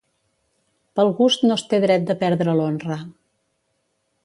[0.99, 3.01] Pel gust no es té dret de perdre l'honra.